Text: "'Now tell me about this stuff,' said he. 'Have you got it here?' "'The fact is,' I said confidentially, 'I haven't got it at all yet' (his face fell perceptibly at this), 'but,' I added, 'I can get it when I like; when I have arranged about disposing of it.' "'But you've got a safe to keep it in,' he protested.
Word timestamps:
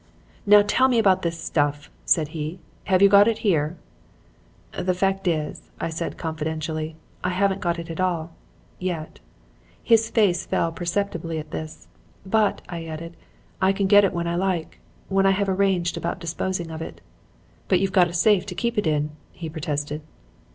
"'Now 0.47 0.63
tell 0.67 0.87
me 0.87 0.97
about 0.97 1.21
this 1.21 1.39
stuff,' 1.39 1.91
said 2.05 2.29
he. 2.29 2.57
'Have 2.85 3.03
you 3.03 3.07
got 3.07 3.27
it 3.27 3.37
here?' 3.45 3.77
"'The 4.71 4.93
fact 4.95 5.27
is,' 5.27 5.69
I 5.79 5.89
said 5.89 6.17
confidentially, 6.17 6.95
'I 7.23 7.29
haven't 7.29 7.61
got 7.61 7.77
it 7.77 7.87
at 7.91 7.99
all 7.99 8.31
yet' 8.79 9.19
(his 9.83 10.09
face 10.09 10.43
fell 10.47 10.71
perceptibly 10.71 11.37
at 11.37 11.51
this), 11.51 11.87
'but,' 12.25 12.63
I 12.67 12.85
added, 12.85 13.15
'I 13.61 13.73
can 13.73 13.85
get 13.85 14.03
it 14.03 14.11
when 14.11 14.25
I 14.25 14.33
like; 14.33 14.79
when 15.07 15.27
I 15.27 15.31
have 15.37 15.47
arranged 15.49 15.95
about 15.97 16.19
disposing 16.19 16.71
of 16.71 16.81
it.' 16.81 16.99
"'But 17.67 17.79
you've 17.79 17.91
got 17.91 18.07
a 18.09 18.13
safe 18.13 18.47
to 18.47 18.55
keep 18.55 18.79
it 18.79 18.87
in,' 18.87 19.11
he 19.33 19.49
protested. 19.49 20.01